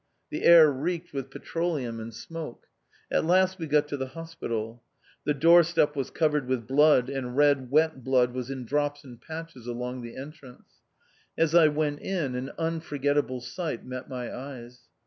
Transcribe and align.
The 0.31 0.45
air 0.45 0.71
reeked 0.71 1.13
with 1.13 1.29
petroleum 1.29 1.99
and 1.99 2.11
smoke. 2.11 2.65
At 3.11 3.23
last 3.23 3.59
we 3.59 3.67
got 3.67 3.87
to 3.89 3.97
the 3.97 4.07
hospital. 4.17 4.81
The 5.25 5.35
door 5.35 5.61
step 5.61 5.95
was 5.95 6.09
covered 6.09 6.47
with 6.47 6.65
blood, 6.65 7.07
and 7.07 7.37
red, 7.37 7.69
wet 7.69 8.03
blood 8.03 8.33
was 8.33 8.49
in 8.49 8.65
drops 8.65 9.03
and 9.03 9.21
patches 9.21 9.67
along 9.67 10.01
the 10.01 10.17
entrance. 10.17 10.77
As 11.37 11.53
I 11.53 11.67
went 11.67 11.99
in, 11.99 12.33
an 12.33 12.49
unforgettable 12.57 13.41
sight 13.41 13.85
met 13.85 14.09
my 14.09 14.35
eyes. 14.35 14.89